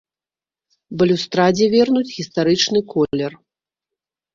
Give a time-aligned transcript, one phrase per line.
[1.01, 3.41] Балюстрадзе вернуць гістарычны колер.